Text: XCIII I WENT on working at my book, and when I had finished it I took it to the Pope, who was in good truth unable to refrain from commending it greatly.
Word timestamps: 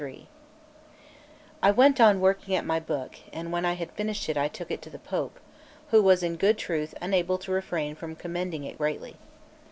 XCIII 0.01 0.27
I 1.61 1.69
WENT 1.69 2.01
on 2.01 2.21
working 2.21 2.55
at 2.55 2.65
my 2.65 2.79
book, 2.79 3.17
and 3.31 3.51
when 3.51 3.65
I 3.65 3.73
had 3.73 3.91
finished 3.91 4.27
it 4.29 4.35
I 4.35 4.47
took 4.47 4.71
it 4.71 4.81
to 4.81 4.89
the 4.89 4.97
Pope, 4.97 5.39
who 5.91 6.01
was 6.01 6.23
in 6.23 6.37
good 6.37 6.57
truth 6.57 6.95
unable 6.99 7.37
to 7.37 7.51
refrain 7.51 7.93
from 7.93 8.15
commending 8.15 8.63
it 8.63 8.79
greatly. 8.79 9.17